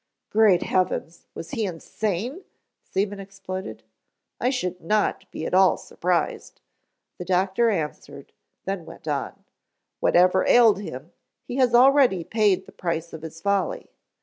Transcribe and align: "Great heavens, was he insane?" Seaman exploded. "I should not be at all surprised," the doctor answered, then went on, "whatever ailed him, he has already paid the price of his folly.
"Great 0.31 0.63
heavens, 0.63 1.27
was 1.35 1.51
he 1.51 1.63
insane?" 1.67 2.43
Seaman 2.81 3.19
exploded. 3.19 3.83
"I 4.39 4.49
should 4.49 4.81
not 4.81 5.29
be 5.29 5.45
at 5.45 5.53
all 5.53 5.77
surprised," 5.77 6.59
the 7.19 7.23
doctor 7.23 7.69
answered, 7.69 8.33
then 8.65 8.83
went 8.83 9.07
on, 9.07 9.43
"whatever 9.99 10.43
ailed 10.47 10.79
him, 10.79 11.11
he 11.43 11.57
has 11.57 11.75
already 11.75 12.23
paid 12.23 12.65
the 12.65 12.71
price 12.71 13.13
of 13.13 13.21
his 13.21 13.39
folly. 13.41 13.91